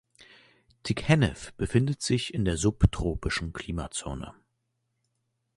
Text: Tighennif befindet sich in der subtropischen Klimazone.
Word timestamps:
Tighennif 0.81 1.53
befindet 1.57 2.01
sich 2.01 2.33
in 2.33 2.43
der 2.43 2.57
subtropischen 2.57 3.53
Klimazone. 3.53 4.33